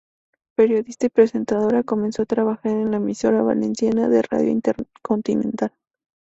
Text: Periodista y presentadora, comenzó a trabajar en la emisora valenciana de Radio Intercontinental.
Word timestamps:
Periodista 0.55 1.05
y 1.05 1.09
presentadora, 1.09 1.83
comenzó 1.83 2.23
a 2.23 2.25
trabajar 2.25 2.71
en 2.71 2.89
la 2.89 2.97
emisora 2.97 3.43
valenciana 3.43 4.09
de 4.09 4.23
Radio 4.23 4.49
Intercontinental. 4.49 5.73